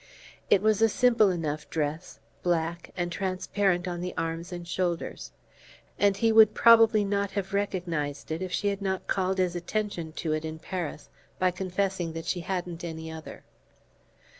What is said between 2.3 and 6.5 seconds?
black, and transparent on the arms and shoulders, and he